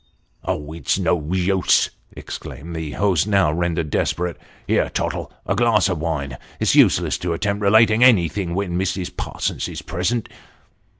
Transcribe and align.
"Oh! 0.43 0.73
it's 0.73 0.97
no 0.97 1.21
use," 1.31 1.91
exclaimed 2.13 2.75
the 2.75 2.93
host, 2.93 3.27
now 3.27 3.51
rendered 3.53 3.91
desperate. 3.91 4.35
"Here, 4.65 4.89
Tottle; 4.89 5.31
a 5.45 5.53
glass 5.53 5.89
of 5.89 5.99
wine. 5.99 6.39
It's 6.59 6.73
useless 6.73 7.19
to 7.19 7.33
attempt 7.33 7.61
relating 7.61 8.03
anything 8.03 8.55
when 8.55 8.79
Mrs. 8.79 9.15
Parsons 9.15 9.69
is 9.69 9.83
present." 9.83 10.27